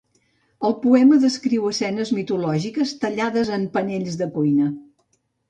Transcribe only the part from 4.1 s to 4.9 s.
de cuina.